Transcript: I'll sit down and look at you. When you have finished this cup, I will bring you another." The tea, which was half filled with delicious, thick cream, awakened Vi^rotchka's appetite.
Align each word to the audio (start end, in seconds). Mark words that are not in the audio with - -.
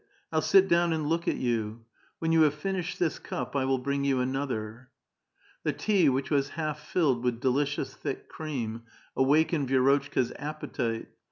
I'll 0.31 0.41
sit 0.41 0.67
down 0.67 0.93
and 0.93 1.05
look 1.07 1.27
at 1.27 1.35
you. 1.35 1.85
When 2.17 2.31
you 2.31 2.41
have 2.41 2.55
finished 2.55 2.97
this 2.97 3.19
cup, 3.19 3.55
I 3.55 3.65
will 3.65 3.77
bring 3.77 4.03
you 4.03 4.19
another." 4.19 4.89
The 5.61 5.73
tea, 5.73 6.09
which 6.09 6.31
was 6.31 6.49
half 6.57 6.79
filled 6.79 7.23
with 7.23 7.39
delicious, 7.39 7.93
thick 7.93 8.27
cream, 8.27 8.81
awakened 9.15 9.69
Vi^rotchka's 9.69 10.33
appetite. 10.39 11.07